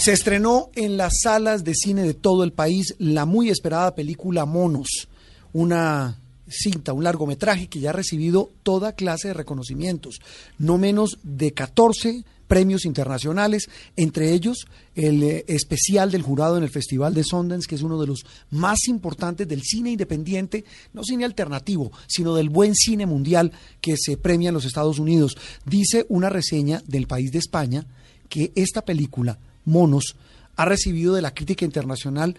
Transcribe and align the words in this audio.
Se 0.00 0.14
estrenó 0.14 0.70
en 0.76 0.96
las 0.96 1.12
salas 1.22 1.62
de 1.62 1.74
cine 1.74 2.04
de 2.04 2.14
todo 2.14 2.42
el 2.42 2.54
país 2.54 2.94
la 2.98 3.26
muy 3.26 3.50
esperada 3.50 3.94
película 3.94 4.46
Monos, 4.46 5.08
una 5.52 6.18
cinta, 6.48 6.94
un 6.94 7.04
largometraje 7.04 7.68
que 7.68 7.80
ya 7.80 7.90
ha 7.90 7.92
recibido 7.92 8.50
toda 8.62 8.94
clase 8.94 9.28
de 9.28 9.34
reconocimientos, 9.34 10.22
no 10.56 10.78
menos 10.78 11.18
de 11.22 11.52
14 11.52 12.24
premios 12.48 12.86
internacionales, 12.86 13.68
entre 13.94 14.32
ellos 14.32 14.68
el 14.94 15.22
eh, 15.22 15.44
especial 15.48 16.10
del 16.10 16.22
jurado 16.22 16.56
en 16.56 16.62
el 16.62 16.70
Festival 16.70 17.12
de 17.12 17.22
Sundance, 17.22 17.68
que 17.68 17.74
es 17.74 17.82
uno 17.82 18.00
de 18.00 18.06
los 18.06 18.24
más 18.48 18.88
importantes 18.88 19.46
del 19.46 19.60
cine 19.60 19.90
independiente, 19.90 20.64
no 20.94 21.04
cine 21.04 21.26
alternativo, 21.26 21.92
sino 22.06 22.34
del 22.34 22.48
buen 22.48 22.74
cine 22.74 23.04
mundial 23.04 23.52
que 23.82 23.96
se 23.98 24.16
premia 24.16 24.48
en 24.48 24.54
los 24.54 24.64
Estados 24.64 24.98
Unidos. 24.98 25.36
Dice 25.66 26.06
una 26.08 26.30
reseña 26.30 26.82
del 26.86 27.06
país 27.06 27.32
de 27.32 27.38
España 27.38 27.86
que 28.30 28.50
esta 28.54 28.82
película 28.82 29.38
monos, 29.70 30.16
ha 30.56 30.64
recibido 30.64 31.14
de 31.14 31.22
la 31.22 31.32
crítica 31.32 31.64
internacional 31.64 32.36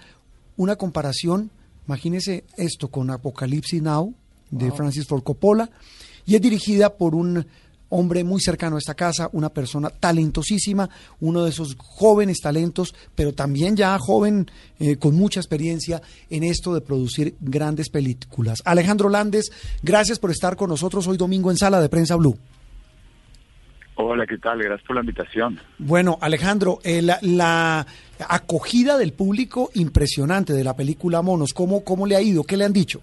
una 0.57 0.75
comparación, 0.75 1.49
imagínese 1.87 2.43
esto, 2.57 2.89
con 2.89 3.09
Apocalipsis 3.09 3.81
Now 3.81 4.13
de 4.51 4.71
Francis 4.71 5.07
Ford 5.07 5.23
Coppola, 5.23 5.69
y 6.25 6.35
es 6.35 6.41
dirigida 6.41 6.97
por 6.97 7.15
un 7.15 7.45
hombre 7.91 8.23
muy 8.23 8.41
cercano 8.41 8.75
a 8.77 8.79
esta 8.79 8.95
casa, 8.95 9.29
una 9.33 9.49
persona 9.49 9.89
talentosísima, 9.89 10.89
uno 11.19 11.43
de 11.43 11.49
esos 11.49 11.75
jóvenes 11.77 12.39
talentos, 12.41 12.95
pero 13.15 13.33
también 13.33 13.75
ya 13.75 13.97
joven 13.99 14.49
eh, 14.79 14.95
con 14.95 15.15
mucha 15.15 15.39
experiencia 15.39 16.01
en 16.29 16.43
esto 16.43 16.73
de 16.73 16.81
producir 16.81 17.35
grandes 17.41 17.89
películas. 17.89 18.59
Alejandro 18.65 19.09
Landes, 19.09 19.51
gracias 19.83 20.19
por 20.19 20.31
estar 20.31 20.55
con 20.55 20.69
nosotros 20.69 21.05
hoy 21.07 21.17
domingo 21.17 21.51
en 21.51 21.57
Sala 21.57 21.81
de 21.81 21.89
Prensa 21.89 22.15
Blue. 22.15 22.37
Hola, 23.95 24.25
¿qué 24.25 24.37
tal? 24.37 24.59
Gracias 24.63 24.87
por 24.87 24.95
la 24.95 25.01
invitación. 25.01 25.59
Bueno, 25.77 26.17
Alejandro, 26.21 26.79
eh, 26.83 27.01
la, 27.01 27.85
acogida 28.27 28.97
del 28.97 29.13
público 29.13 29.69
impresionante 29.73 30.53
de 30.53 30.63
la 30.63 30.75
película 30.75 31.21
Monos, 31.21 31.53
¿cómo, 31.53 31.83
¿cómo 31.83 32.07
le 32.07 32.15
ha 32.15 32.21
ido? 32.21 32.43
¿Qué 32.43 32.55
le 32.55 32.65
han 32.65 32.73
dicho? 32.73 33.01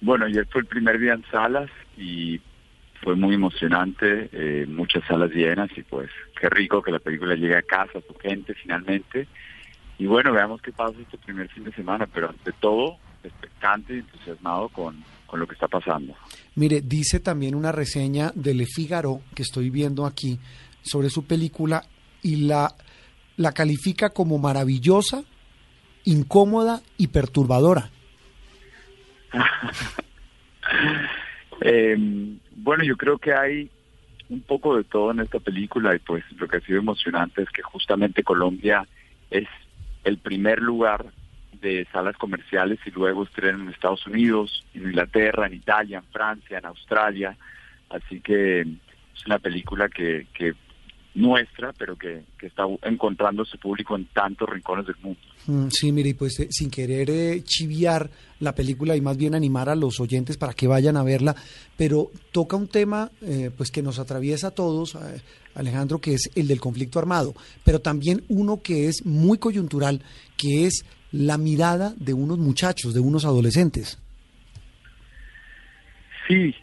Bueno, 0.00 0.26
ayer 0.26 0.46
fue 0.46 0.60
el 0.60 0.66
primer 0.66 0.98
día 0.98 1.14
en 1.14 1.24
salas 1.30 1.68
y 1.96 2.40
fue 3.02 3.16
muy 3.16 3.34
emocionante, 3.34 4.28
eh, 4.32 4.66
muchas 4.68 5.04
salas 5.06 5.30
llenas 5.30 5.70
y 5.76 5.82
pues 5.82 6.10
qué 6.40 6.48
rico 6.48 6.82
que 6.82 6.92
la 6.92 6.98
película 7.00 7.34
llegue 7.34 7.56
a 7.56 7.62
casa, 7.62 7.98
a 7.98 8.02
su 8.02 8.14
gente 8.14 8.54
finalmente. 8.54 9.26
Y 9.98 10.06
bueno, 10.06 10.32
veamos 10.32 10.62
qué 10.62 10.70
pasa 10.70 10.94
este 11.00 11.18
primer 11.18 11.48
fin 11.48 11.64
de 11.64 11.72
semana, 11.72 12.06
pero 12.06 12.28
ante 12.28 12.52
todo, 12.52 12.96
expectante 13.24 13.94
y 13.94 13.98
entusiasmado 13.98 14.68
con, 14.68 15.02
con 15.26 15.40
lo 15.40 15.46
que 15.46 15.54
está 15.54 15.66
pasando. 15.66 16.14
Mire, 16.58 16.80
dice 16.80 17.20
también 17.20 17.54
una 17.54 17.70
reseña 17.70 18.32
de 18.34 18.52
Le 18.52 18.66
Figaro 18.66 19.20
que 19.32 19.42
estoy 19.42 19.70
viendo 19.70 20.04
aquí 20.04 20.40
sobre 20.82 21.08
su 21.08 21.24
película 21.24 21.84
y 22.20 22.48
la, 22.48 22.74
la 23.36 23.52
califica 23.52 24.10
como 24.10 24.38
maravillosa, 24.38 25.22
incómoda 26.02 26.82
y 26.96 27.06
perturbadora. 27.06 27.90
Em, 31.60 32.38
bueno, 32.54 32.84
yo 32.84 32.96
creo 32.96 33.18
que 33.18 33.34
hay 33.34 33.68
un 34.28 34.40
poco 34.42 34.76
de 34.76 34.84
todo 34.84 35.10
en 35.10 35.20
esta 35.20 35.40
película 35.40 35.94
y 35.94 35.98
pues 35.98 36.24
lo 36.38 36.46
que 36.46 36.58
ha 36.58 36.60
sido 36.60 36.78
emocionante 36.78 37.42
es 37.42 37.50
que 37.50 37.62
justamente 37.62 38.22
Colombia 38.22 38.86
es 39.30 39.48
el 40.04 40.18
primer 40.18 40.60
lugar 40.60 41.06
de 41.60 41.86
salas 41.92 42.16
comerciales 42.16 42.78
y 42.86 42.90
luego 42.90 43.24
estrenan 43.24 43.62
en 43.62 43.68
Estados 43.70 44.06
Unidos, 44.06 44.64
en 44.74 44.82
Inglaterra, 44.82 45.46
en 45.46 45.54
Italia, 45.54 45.98
en 45.98 46.12
Francia, 46.12 46.58
en 46.58 46.66
Australia. 46.66 47.36
Así 47.90 48.20
que 48.20 48.60
es 48.60 49.26
una 49.26 49.38
película 49.38 49.88
que, 49.88 50.26
que 50.32 50.54
nuestra, 51.14 51.72
pero 51.72 51.96
que, 51.96 52.22
que, 52.38 52.46
está 52.46 52.64
encontrando 52.82 53.44
su 53.44 53.58
público 53.58 53.96
en 53.96 54.06
tantos 54.06 54.48
rincones 54.48 54.86
del 54.86 54.96
mundo. 55.02 55.20
Mm, 55.46 55.68
sí, 55.70 55.92
mire, 55.92 56.14
pues 56.14 56.38
eh, 56.40 56.48
sin 56.50 56.70
querer 56.70 57.10
eh, 57.10 57.42
chiviar 57.42 58.10
la 58.40 58.54
película 58.54 58.94
y 58.96 59.00
más 59.00 59.16
bien 59.16 59.34
animar 59.34 59.68
a 59.68 59.74
los 59.74 59.98
oyentes 60.00 60.36
para 60.36 60.52
que 60.52 60.66
vayan 60.66 60.96
a 60.96 61.02
verla, 61.02 61.34
pero 61.76 62.10
toca 62.32 62.56
un 62.56 62.68
tema 62.68 63.10
eh, 63.22 63.50
pues 63.56 63.70
que 63.70 63.82
nos 63.82 63.98
atraviesa 63.98 64.48
a 64.48 64.50
todos, 64.52 64.96
Alejandro, 65.54 66.00
que 66.00 66.14
es 66.14 66.30
el 66.34 66.46
del 66.46 66.60
conflicto 66.60 66.98
armado, 66.98 67.34
pero 67.64 67.80
también 67.80 68.24
uno 68.28 68.62
que 68.62 68.86
es 68.86 69.04
muy 69.04 69.38
coyuntural, 69.38 70.02
que 70.36 70.66
es 70.66 70.84
la 71.10 71.38
mirada 71.38 71.94
de 71.96 72.12
unos 72.12 72.38
muchachos, 72.38 72.94
de 72.94 73.00
unos 73.00 73.24
adolescentes. 73.24 73.98
Sí, 76.28 76.54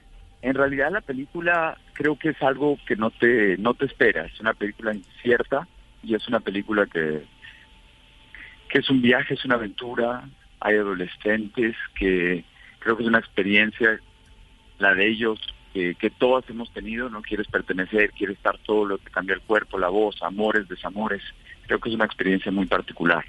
en 0.45 0.53
realidad 0.53 0.91
la 0.91 1.01
película 1.01 1.75
creo 1.93 2.17
que 2.17 2.29
es 2.29 2.41
algo 2.43 2.77
que 2.85 2.95
no 2.95 3.09
te 3.09 3.57
no 3.57 3.73
te 3.73 3.85
espera, 3.85 4.25
es 4.25 4.39
una 4.39 4.53
película 4.53 4.93
incierta 4.93 5.67
y 6.03 6.13
es 6.13 6.27
una 6.27 6.39
película 6.39 6.85
que 6.85 7.23
que 8.69 8.79
es 8.79 8.89
un 8.89 9.01
viaje, 9.01 9.33
es 9.33 9.43
una 9.43 9.55
aventura, 9.55 10.23
hay 10.59 10.75
adolescentes 10.75 11.75
que 11.97 12.43
creo 12.79 12.95
que 12.95 13.03
es 13.03 13.09
una 13.09 13.19
experiencia 13.19 13.99
la 14.77 14.93
de 14.93 15.07
ellos 15.07 15.39
que, 15.73 16.09
todos 16.17 16.49
hemos 16.49 16.71
tenido, 16.71 17.09
no 17.09 17.21
quieres 17.21 17.47
pertenecer, 17.47 18.11
quieres 18.11 18.37
estar 18.37 18.57
todo 18.59 18.85
lo 18.85 18.97
que 18.97 19.11
cambia 19.11 19.35
el 19.35 19.41
cuerpo, 19.41 19.77
la 19.77 19.89
voz, 19.89 20.15
amores, 20.23 20.69
desamores, 20.69 21.21
creo 21.65 21.79
que 21.79 21.89
es 21.89 21.95
una 21.95 22.05
experiencia 22.05 22.49
muy 22.49 22.65
particular. 22.65 23.25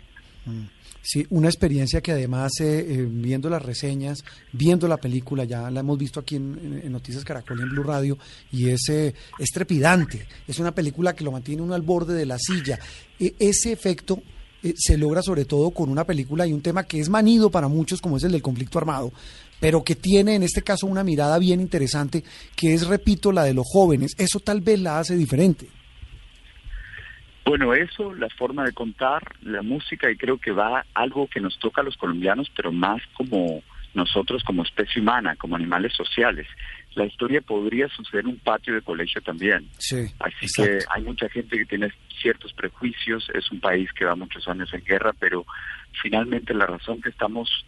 Sí, 1.08 1.24
una 1.30 1.46
experiencia 1.46 2.00
que 2.00 2.10
además, 2.10 2.50
eh, 2.58 2.80
eh, 2.80 3.06
viendo 3.08 3.48
las 3.48 3.62
reseñas, 3.62 4.24
viendo 4.52 4.88
la 4.88 4.96
película, 4.96 5.44
ya 5.44 5.70
la 5.70 5.78
hemos 5.78 5.96
visto 5.96 6.18
aquí 6.18 6.34
en, 6.34 6.90
Noticias 6.90 7.24
Caracol 7.24 7.60
y 7.60 7.62
en 7.62 7.70
Blue 7.70 7.84
Radio, 7.84 8.18
y 8.50 8.70
es, 8.70 8.88
eh, 8.88 9.14
es 9.38 9.50
trepidante. 9.50 10.26
Es 10.48 10.58
una 10.58 10.74
película 10.74 11.14
que 11.14 11.22
lo 11.22 11.30
mantiene 11.30 11.62
uno 11.62 11.74
al 11.74 11.82
borde 11.82 12.14
de 12.14 12.26
la 12.26 12.38
silla. 12.40 12.80
E, 13.20 13.36
ese 13.38 13.70
efecto 13.70 14.20
se 14.74 14.98
logra 14.98 15.22
sobre 15.22 15.44
todo 15.44 15.70
con 15.70 15.90
una 15.90 16.02
película 16.02 16.44
y 16.44 16.52
un 16.52 16.60
tema 16.60 16.82
que 16.82 16.98
es 16.98 17.08
manido 17.08 17.52
para 17.52 17.68
muchos, 17.68 18.00
como 18.00 18.16
es 18.16 18.24
el 18.24 18.32
del 18.32 18.42
conflicto 18.42 18.78
armado, 18.80 19.12
pero 19.60 19.84
que 19.84 19.94
tiene 19.94 20.34
en 20.34 20.42
este 20.42 20.62
caso 20.62 20.88
una 20.88 21.04
mirada 21.04 21.38
bien 21.38 21.60
interesante, 21.60 22.24
que 22.56 22.74
es, 22.74 22.84
repito, 22.84 23.30
la 23.30 23.44
de 23.44 23.54
los 23.54 23.66
jóvenes. 23.72 24.14
Eso 24.18 24.40
tal 24.40 24.60
vez 24.60 24.80
la 24.80 24.98
hace 24.98 25.14
diferente. 25.14 25.68
Bueno, 27.46 27.72
eso, 27.74 28.12
la 28.12 28.28
forma 28.30 28.64
de 28.64 28.72
contar, 28.72 29.22
la 29.42 29.62
música, 29.62 30.10
y 30.10 30.16
creo 30.16 30.36
que 30.36 30.50
va 30.50 30.84
algo 30.94 31.28
que 31.28 31.40
nos 31.40 31.56
toca 31.60 31.80
a 31.80 31.84
los 31.84 31.96
colombianos, 31.96 32.50
pero 32.56 32.72
más 32.72 33.00
como 33.14 33.62
nosotros 33.94 34.42
como 34.42 34.64
especie 34.64 35.00
humana, 35.00 35.36
como 35.36 35.54
animales 35.54 35.92
sociales. 35.94 36.48
La 36.96 37.06
historia 37.06 37.40
podría 37.40 37.88
suceder 37.88 38.24
en 38.24 38.32
un 38.32 38.38
patio 38.38 38.74
de 38.74 38.82
colegio 38.82 39.20
también. 39.22 39.68
Sí, 39.78 40.06
Así 40.18 40.46
que 40.54 40.80
hay 40.90 41.02
mucha 41.02 41.28
gente 41.28 41.56
que 41.56 41.64
tiene 41.64 41.92
ciertos 42.20 42.52
prejuicios, 42.52 43.30
es 43.32 43.50
un 43.52 43.60
país 43.60 43.92
que 43.92 44.04
va 44.04 44.16
muchos 44.16 44.46
años 44.48 44.72
en 44.74 44.84
guerra, 44.84 45.12
pero 45.18 45.46
finalmente 46.02 46.52
la 46.52 46.66
razón 46.66 47.00
que 47.00 47.10
estamos 47.10 47.64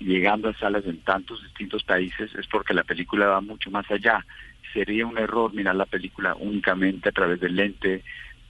llegando 0.00 0.48
a 0.48 0.58
salas 0.58 0.84
en 0.86 0.98
tantos 0.98 1.40
distintos 1.42 1.84
países 1.84 2.34
es 2.34 2.46
porque 2.48 2.74
la 2.74 2.82
película 2.82 3.26
va 3.26 3.40
mucho 3.40 3.70
más 3.70 3.88
allá. 3.92 4.24
Sería 4.72 5.06
un 5.06 5.18
error 5.18 5.54
mirar 5.54 5.76
la 5.76 5.86
película 5.86 6.34
únicamente 6.34 7.10
a 7.10 7.12
través 7.12 7.38
del 7.38 7.54
lente 7.54 8.02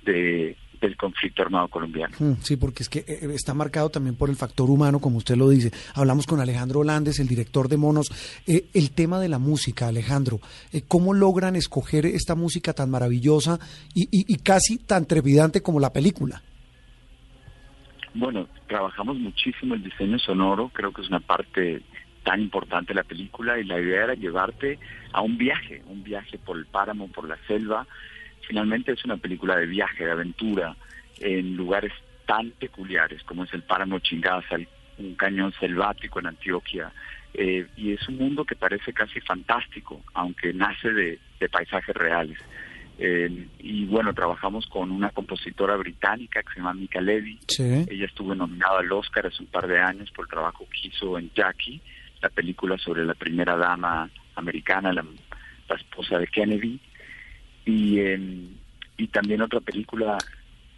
de, 0.05 0.57
del 0.81 0.97
conflicto 0.97 1.43
armado 1.43 1.69
colombiano. 1.69 2.15
Mm, 2.19 2.35
sí, 2.41 2.57
porque 2.57 2.83
es 2.83 2.89
que 2.89 3.01
eh, 3.01 3.29
está 3.35 3.55
marcado 3.55 3.91
también 3.91 4.17
por 4.17 4.31
el 4.31 4.37
factor 4.37 4.71
humano, 4.71 5.01
como 5.01 5.19
usted 5.19 5.37
lo 5.37 5.49
dice. 5.49 5.71
Hablamos 5.95 6.27
con 6.27 6.41
Alejandro 6.41 6.81
Holandes, 6.81 7.19
el 7.21 7.29
director 7.29 7.69
de 7.69 7.77
Monos. 7.77 8.07
Eh, 8.47 8.69
el 8.75 8.93
tema 8.93 9.19
de 9.21 9.29
la 9.29 9.39
música, 9.39 9.89
Alejandro, 9.89 10.41
eh, 10.73 10.83
¿cómo 10.87 11.15
logran 11.15 11.57
escoger 11.57 12.07
esta 12.07 12.35
música 12.35 12.73
tan 12.73 12.91
maravillosa 12.91 13.59
y, 13.95 14.09
y, 14.11 14.37
casi 14.39 14.79
tan 14.79 15.07
trepidante 15.07 15.63
como 15.63 15.81
la 15.81 15.93
película? 15.93 16.43
Bueno, 18.15 18.47
trabajamos 18.69 19.17
muchísimo 19.19 19.75
el 19.75 19.83
diseño 19.83 20.19
sonoro, 20.19 20.71
creo 20.73 20.93
que 20.93 21.03
es 21.03 21.09
una 21.09 21.21
parte 21.21 21.83
tan 22.23 22.41
importante 22.41 22.93
de 22.93 22.95
la 22.95 23.03
película 23.03 23.59
y 23.59 23.65
la 23.65 23.81
idea 23.81 24.05
era 24.05 24.15
llevarte 24.15 24.79
a 25.13 25.21
un 25.21 25.37
viaje, 25.37 25.83
un 25.87 26.03
viaje 26.03 26.39
por 26.39 26.57
el 26.57 26.67
páramo, 26.67 27.09
por 27.09 27.29
la 27.29 27.37
selva, 27.47 27.87
finalmente 28.46 28.93
es 28.93 29.05
una 29.05 29.17
película 29.17 29.56
de 29.56 29.67
viaje, 29.67 30.05
de 30.05 30.11
aventura, 30.11 30.76
en 31.20 31.56
lugares 31.56 31.93
tan 32.26 32.50
peculiares 32.52 33.23
como 33.25 33.44
es 33.44 33.52
el 33.52 33.62
páramo 33.62 33.99
Chingaza, 33.99 34.56
un 34.99 35.14
cañón 35.14 35.52
selvático 35.58 36.20
en 36.20 36.29
Antioquia, 36.29 36.93
eh, 37.35 37.67
y 37.76 37.93
es 37.93 38.08
un 38.08 38.17
mundo 38.17 38.44
que 38.44 38.55
parece 38.55 38.93
casi 38.93 39.20
fantástico, 39.20 40.02
aunque 40.14 40.52
nace 40.52 40.93
de, 40.93 41.19
paisajes 41.50 41.94
reales. 41.94 42.38
Eh, 42.99 43.49
y 43.58 43.85
bueno, 43.85 44.14
trabajamos 44.14 44.67
con 44.67 44.90
una 44.90 45.11
compositora 45.11 45.76
británica 45.76 46.43
que 46.43 46.55
se 46.55 46.61
llama 46.61 46.73
Mika 46.73 47.02
Levy. 47.02 47.38
Ella 47.58 48.06
estuvo 48.06 48.35
nominada 48.35 48.79
al 48.79 48.90
Oscar 48.93 49.26
hace 49.26 49.43
un 49.43 49.49
par 49.49 49.67
de 49.67 49.79
años 49.79 50.11
por 50.12 50.25
el 50.25 50.31
trabajo 50.31 50.67
que 50.70 50.88
hizo 50.88 51.19
en 51.19 51.31
Jackie, 51.35 51.82
la 52.23 52.31
película 52.31 52.79
sobre 52.79 53.05
la 53.05 53.14
primera 53.14 53.56
dama 53.56 54.08
americana, 54.37 54.93
la 54.93 55.05
esposa 55.76 56.19
de 56.19 56.29
Kennedy 56.29 56.81
y, 57.64 57.99
y 58.96 59.08
también 59.08 59.43
otra 59.43 59.61
película 59.61 60.19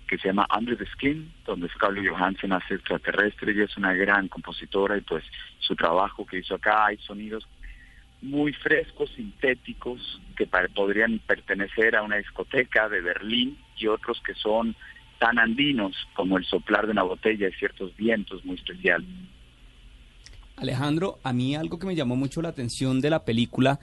que 0.08 0.18
se 0.18 0.28
llama 0.28 0.46
Under 0.56 0.76
the 0.76 0.86
Skin, 0.86 1.32
donde 1.44 1.68
Scarlett 1.70 2.08
Johansson 2.08 2.52
hace 2.52 2.74
extraterrestre, 2.74 3.52
ella 3.52 3.64
es 3.64 3.76
una 3.76 3.92
gran 3.92 4.28
compositora 4.28 4.96
y 4.96 5.00
pues 5.00 5.24
su 5.58 5.74
trabajo 5.74 6.24
que 6.24 6.38
hizo 6.38 6.54
acá 6.54 6.86
hay 6.86 6.98
sonidos 6.98 7.46
muy 8.22 8.52
frescos, 8.52 9.10
sintéticos, 9.14 10.20
que 10.36 10.46
podrían 10.46 11.18
pertenecer 11.26 11.96
a 11.96 12.02
una 12.02 12.16
discoteca 12.16 12.88
de 12.88 13.00
Berlín 13.00 13.58
y 13.76 13.86
otros 13.88 14.20
que 14.24 14.34
son 14.34 14.74
tan 15.18 15.38
andinos 15.38 15.94
como 16.14 16.38
el 16.38 16.44
soplar 16.44 16.86
de 16.86 16.92
una 16.92 17.02
botella 17.02 17.48
y 17.48 17.52
ciertos 17.52 17.94
vientos 17.96 18.44
muy 18.44 18.56
especiales. 18.56 19.08
Alejandro, 20.56 21.18
a 21.22 21.32
mí 21.32 21.54
algo 21.54 21.78
que 21.78 21.86
me 21.86 21.94
llamó 21.94 22.16
mucho 22.16 22.40
la 22.40 22.48
atención 22.48 23.00
de 23.00 23.10
la 23.10 23.24
película 23.24 23.78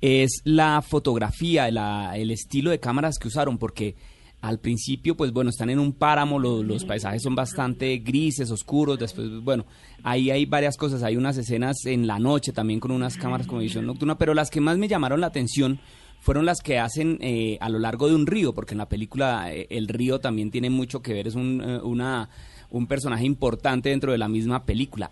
es 0.00 0.42
la 0.44 0.82
fotografía, 0.82 1.68
el 1.68 2.30
estilo 2.30 2.70
de 2.70 2.80
cámaras 2.80 3.18
que 3.18 3.28
usaron, 3.28 3.58
porque 3.58 3.94
al 4.42 4.60
principio, 4.60 5.16
pues 5.16 5.32
bueno, 5.32 5.50
están 5.50 5.70
en 5.70 5.78
un 5.78 5.92
páramo, 5.92 6.38
los 6.38 6.84
paisajes 6.84 7.22
son 7.22 7.34
bastante 7.34 7.98
grises, 7.98 8.50
oscuros, 8.50 8.98
después, 8.98 9.28
bueno, 9.42 9.64
ahí 10.02 10.30
hay 10.30 10.46
varias 10.46 10.76
cosas, 10.76 11.02
hay 11.02 11.16
unas 11.16 11.36
escenas 11.38 11.84
en 11.86 12.06
la 12.06 12.18
noche 12.18 12.52
también 12.52 12.78
con 12.78 12.90
unas 12.90 13.16
cámaras 13.16 13.46
con 13.46 13.58
visión 13.58 13.86
nocturna, 13.86 14.18
pero 14.18 14.34
las 14.34 14.50
que 14.50 14.60
más 14.60 14.78
me 14.78 14.88
llamaron 14.88 15.20
la 15.20 15.28
atención 15.28 15.80
fueron 16.20 16.44
las 16.44 16.60
que 16.60 16.78
hacen 16.78 17.18
eh, 17.20 17.56
a 17.60 17.68
lo 17.68 17.78
largo 17.78 18.08
de 18.08 18.14
un 18.14 18.26
río, 18.26 18.54
porque 18.54 18.74
en 18.74 18.78
la 18.78 18.88
película 18.88 19.52
eh, 19.52 19.66
el 19.70 19.88
río 19.88 20.20
también 20.20 20.50
tiene 20.50 20.70
mucho 20.70 21.00
que 21.00 21.12
ver, 21.12 21.26
es 21.26 21.34
un, 21.34 21.62
eh, 21.64 21.80
una, 21.82 22.28
un 22.70 22.86
personaje 22.86 23.24
importante 23.24 23.88
dentro 23.88 24.12
de 24.12 24.18
la 24.18 24.28
misma 24.28 24.64
película. 24.64 25.10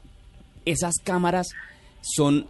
Esas 0.64 0.94
cámaras 1.02 1.48
son 2.02 2.46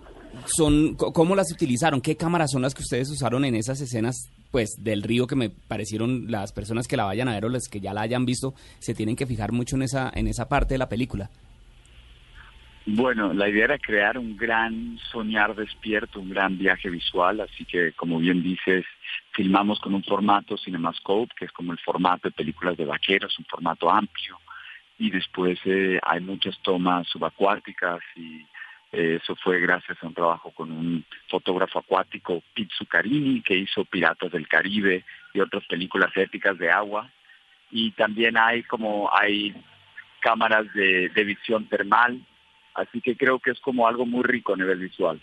son 0.47 0.95
cómo 0.97 1.35
las 1.35 1.53
utilizaron, 1.53 2.01
qué 2.01 2.17
cámaras 2.17 2.51
son 2.53 2.63
las 2.63 2.75
que 2.75 2.83
ustedes 2.83 3.11
usaron 3.11 3.45
en 3.45 3.55
esas 3.55 3.81
escenas 3.81 4.31
pues 4.51 4.77
del 4.79 5.03
río 5.03 5.27
que 5.27 5.37
me 5.37 5.51
parecieron 5.51 6.31
las 6.31 6.53
personas 6.53 6.87
que 6.87 6.97
la 6.97 7.05
vayan 7.05 7.29
a 7.29 7.35
ver 7.35 7.45
o 7.45 7.49
las 7.49 7.69
que 7.69 7.81
ya 7.81 7.93
la 7.93 8.03
hayan 8.03 8.25
visto 8.25 8.55
se 8.79 8.95
tienen 8.95 9.17
que 9.17 9.27
fijar 9.27 9.53
mucho 9.53 9.77
en 9.77 9.83
esa 9.83 10.13
en 10.15 10.29
esa 10.29 10.49
parte 10.49 10.75
de 10.75 10.79
la 10.79 10.89
película. 10.89 11.31
Bueno, 12.87 13.33
la 13.33 13.49
idea 13.49 13.65
era 13.65 13.79
crear 13.79 14.19
un 14.19 14.37
gran 14.37 14.99
soñar 15.11 15.55
despierto, 15.55 16.21
un 16.21 16.29
gran 16.29 16.59
viaje 16.59 16.91
visual, 16.91 17.41
así 17.41 17.65
que 17.65 17.93
como 17.93 18.19
bien 18.19 18.43
dices, 18.43 18.85
filmamos 19.33 19.81
con 19.81 19.95
un 19.95 20.05
formato 20.05 20.59
CinemaScope, 20.59 21.33
que 21.35 21.47
es 21.47 21.53
como 21.53 21.73
el 21.73 21.79
formato 21.79 22.29
de 22.29 22.35
películas 22.35 22.77
de 22.77 22.85
vaqueros, 22.85 23.39
un 23.39 23.47
formato 23.47 23.91
amplio, 23.91 24.39
y 24.99 25.11
después 25.11 25.59
eh, 25.65 25.99
hay 26.03 26.21
muchas 26.21 26.59
tomas 26.61 27.07
subacuáticas 27.09 28.01
y 28.17 28.45
eso 28.97 29.35
fue 29.37 29.61
gracias 29.61 29.99
a 30.03 30.07
un 30.07 30.15
trabajo 30.15 30.51
con 30.51 30.71
un 30.71 31.05
fotógrafo 31.29 31.81
acuático, 31.81 32.43
Pete 32.55 32.75
Zuccarini, 32.77 33.43
que 33.43 33.57
hizo 33.57 33.85
Piratas 33.85 34.33
del 34.33 34.49
Caribe 34.49 35.05
y 35.33 35.41
otras 35.41 35.65
películas 35.67 36.11
éticas 36.17 36.59
de 36.59 36.71
agua. 36.71 37.11
Y 37.71 37.91
también 37.93 38.37
hay 38.37 38.63
como 38.63 39.11
hay 39.13 39.55
cámaras 40.21 40.73
de, 40.73 41.11
visión 41.25 41.67
termal, 41.67 42.19
así 42.75 43.01
que 43.03 43.17
creo 43.17 43.39
que 43.39 43.51
es 43.51 43.61
como 43.61 43.87
algo 43.87 44.07
muy 44.07 44.23
rico 44.23 44.55
a 44.55 44.57
nivel 44.57 44.79
visual. 44.79 45.21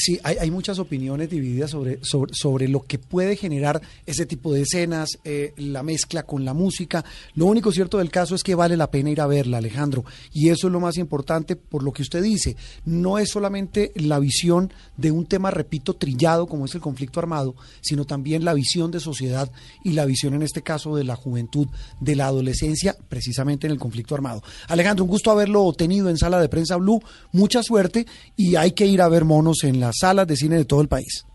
Sí, 0.00 0.18
hay, 0.22 0.50
muchas 0.50 0.78
opiniones 0.78 1.28
divididas 1.28 1.72
sobre, 1.72 1.98
sobre, 2.02 2.32
sobre, 2.32 2.68
lo 2.68 2.84
que 2.84 2.98
puede 2.98 3.36
generar 3.36 3.82
ese 4.06 4.24
tipo 4.24 4.50
de 4.50 4.62
escenas, 4.62 5.18
eh, 5.24 5.52
la 5.58 5.82
mezcla 5.82 6.22
con 6.22 6.46
la 6.46 6.54
música. 6.54 7.04
Lo 7.34 7.44
único 7.44 7.70
cierto 7.70 7.98
del 7.98 8.10
caso 8.10 8.34
es 8.34 8.42
que 8.42 8.54
vale 8.54 8.78
la 8.78 8.90
pena 8.90 9.10
ir 9.10 9.20
a 9.20 9.26
verla, 9.26 9.58
Alejandro. 9.58 10.06
Y 10.32 10.48
eso 10.48 10.68
es 10.68 10.72
lo 10.72 10.80
más 10.80 10.96
importante 10.96 11.54
por 11.54 11.82
lo 11.82 11.92
que 11.92 12.00
usted 12.00 12.22
dice. 12.22 12.56
No 12.86 13.18
es 13.18 13.28
solamente 13.28 13.92
la 13.94 14.18
visión 14.18 14.72
de 14.96 15.10
un 15.10 15.26
tema, 15.26 15.50
repito, 15.50 15.92
trillado 15.92 16.46
como 16.46 16.64
es 16.64 16.74
el 16.74 16.80
conflicto 16.80 17.20
armado, 17.20 17.54
sino 17.82 18.06
también 18.06 18.42
la 18.42 18.54
visión 18.54 18.90
de 18.90 19.00
sociedad 19.00 19.50
y 19.84 19.92
la 19.92 20.06
visión 20.06 20.32
en 20.32 20.42
este 20.42 20.62
caso 20.62 20.96
de 20.96 21.04
la 21.04 21.14
juventud, 21.14 21.68
de 22.00 22.16
la 22.16 22.26
adolescencia, 22.26 22.96
precisamente 23.10 23.66
en 23.66 23.74
el 23.74 23.78
conflicto 23.78 24.14
armado. 24.14 24.42
Alejandro, 24.68 25.04
un 25.04 25.10
gusto 25.10 25.30
haberlo 25.30 25.70
tenido 25.74 26.08
en 26.08 26.16
Sala 26.16 26.40
de 26.40 26.48
Prensa 26.48 26.76
Blue. 26.76 27.02
Mucha 27.32 27.62
suerte 27.62 28.06
y 28.34 28.56
hay 28.56 28.72
que 28.72 28.86
ir 28.86 29.02
a 29.02 29.08
ver 29.08 29.26
monos 29.26 29.64
en 29.64 29.78
las 29.90 29.98
salas 29.98 30.26
de 30.26 30.36
cine 30.36 30.56
de 30.56 30.64
todo 30.64 30.80
el 30.80 30.88
país. 30.88 31.26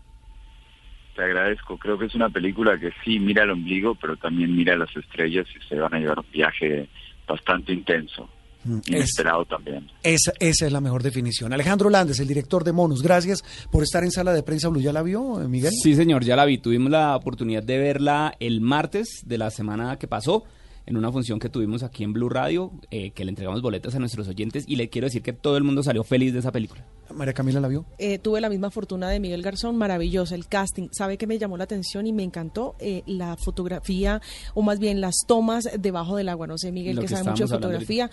Te 1.14 1.22
agradezco. 1.22 1.78
Creo 1.78 1.98
que 1.98 2.06
es 2.06 2.14
una 2.14 2.30
película 2.30 2.78
que 2.78 2.90
sí 3.04 3.18
mira 3.18 3.44
el 3.44 3.50
ombligo, 3.50 3.94
pero 3.94 4.16
también 4.16 4.54
mira 4.54 4.76
las 4.76 4.94
estrellas 4.96 5.46
y 5.54 5.68
se 5.68 5.76
van 5.76 5.94
a 5.94 5.98
llevar 5.98 6.18
un 6.18 6.30
viaje 6.32 6.88
bastante 7.28 7.72
intenso. 7.72 8.28
Mm, 8.64 8.78
inesperado 8.86 9.44
también. 9.44 9.88
Esa, 10.02 10.32
esa 10.40 10.66
es 10.66 10.72
la 10.72 10.80
mejor 10.80 11.02
definición. 11.02 11.52
Alejandro 11.52 11.90
Landes, 11.90 12.18
el 12.18 12.28
director 12.28 12.64
de 12.64 12.72
Monos, 12.72 13.02
gracias 13.02 13.42
por 13.70 13.82
estar 13.82 14.02
en 14.04 14.10
Sala 14.10 14.32
de 14.32 14.42
Prensa 14.42 14.68
Blue. 14.68 14.80
¿Ya 14.80 14.92
la 14.92 15.02
vio, 15.02 15.36
Miguel? 15.48 15.72
Sí, 15.72 15.94
señor, 15.94 16.24
ya 16.24 16.34
la 16.34 16.46
vi. 16.46 16.58
Tuvimos 16.58 16.90
la 16.90 17.14
oportunidad 17.14 17.62
de 17.62 17.78
verla 17.78 18.34
el 18.40 18.62
martes 18.62 19.22
de 19.24 19.38
la 19.38 19.50
semana 19.50 19.98
que 19.98 20.08
pasó 20.08 20.44
en 20.86 20.96
una 20.96 21.12
función 21.12 21.38
que 21.38 21.48
tuvimos 21.48 21.82
aquí 21.82 22.04
en 22.04 22.12
Blue 22.12 22.28
Radio, 22.28 22.72
eh, 22.90 23.10
que 23.10 23.24
le 23.24 23.30
entregamos 23.30 23.60
boletas 23.60 23.94
a 23.94 23.98
nuestros 23.98 24.28
oyentes 24.28 24.64
y 24.66 24.76
le 24.76 24.88
quiero 24.88 25.06
decir 25.06 25.22
que 25.22 25.32
todo 25.32 25.56
el 25.56 25.64
mundo 25.64 25.82
salió 25.82 26.04
feliz 26.04 26.32
de 26.32 26.38
esa 26.38 26.52
película. 26.52 26.84
María 27.14 27.34
Camila 27.34 27.60
la 27.60 27.68
vio. 27.68 27.84
Eh, 27.98 28.18
tuve 28.18 28.40
la 28.40 28.48
misma 28.48 28.70
fortuna 28.70 29.08
de 29.08 29.20
Miguel 29.20 29.42
Garzón, 29.42 29.76
maravillosa 29.76 30.34
el 30.34 30.46
casting. 30.46 30.88
Sabe 30.92 31.18
que 31.18 31.26
me 31.26 31.38
llamó 31.38 31.56
la 31.56 31.64
atención 31.64 32.06
y 32.06 32.12
me 32.12 32.22
encantó 32.22 32.76
eh, 32.78 33.02
la 33.06 33.36
fotografía, 33.36 34.20
o 34.54 34.62
más 34.62 34.78
bien 34.78 35.00
las 35.00 35.14
tomas 35.26 35.68
debajo 35.78 36.16
del 36.16 36.28
agua. 36.28 36.46
No 36.46 36.58
sé, 36.58 36.72
Miguel, 36.72 36.98
que, 36.98 37.08
sabe 37.08 37.30
mucho 37.30 37.44
de 37.44 37.50
fotografía, 37.50 38.10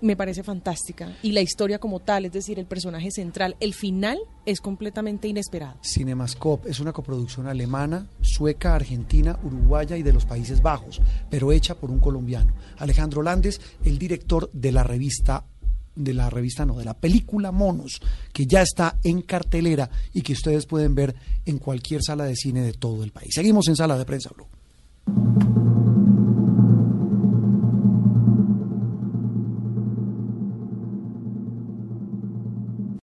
me 0.00 0.16
parece 0.16 0.42
fantástica. 0.42 1.16
Y 1.22 1.32
la 1.32 1.40
historia 1.40 1.78
como 1.78 2.00
tal, 2.00 2.24
es 2.24 2.32
decir, 2.32 2.58
el 2.58 2.66
personaje 2.66 3.10
central, 3.10 3.56
el 3.60 3.74
final 3.74 4.18
es 4.46 4.60
completamente 4.60 5.28
inesperado. 5.28 5.78
Cinemascope 5.82 6.70
es 6.70 6.80
una 6.80 6.92
coproducción 6.92 7.46
alemana, 7.46 8.06
sueca, 8.22 8.74
argentina, 8.74 9.38
uruguaya 9.42 9.96
y 9.96 10.02
de 10.02 10.12
los 10.12 10.24
Países 10.24 10.62
Bajos, 10.62 11.00
pero 11.30 11.52
hecha 11.52 11.74
por 11.74 11.90
un 11.90 12.00
colombiano. 12.00 12.54
Alejandro 12.78 13.22
Landes, 13.22 13.60
el 13.84 13.98
director 13.98 14.50
de 14.52 14.72
la 14.72 14.82
revista 14.82 15.44
de 15.98 16.14
la 16.14 16.30
revista, 16.30 16.64
no, 16.64 16.78
de 16.78 16.84
la 16.84 16.94
película 16.94 17.52
Monos, 17.52 18.00
que 18.32 18.46
ya 18.46 18.62
está 18.62 18.98
en 19.02 19.22
cartelera 19.22 19.90
y 20.14 20.22
que 20.22 20.32
ustedes 20.32 20.66
pueden 20.66 20.94
ver 20.94 21.14
en 21.44 21.58
cualquier 21.58 22.02
sala 22.02 22.24
de 22.24 22.36
cine 22.36 22.62
de 22.62 22.72
todo 22.72 23.02
el 23.04 23.10
país. 23.10 23.34
Seguimos 23.34 23.68
en 23.68 23.76
Sala 23.76 23.98
de 23.98 24.04
Prensa 24.04 24.30
Blue. 24.34 25.47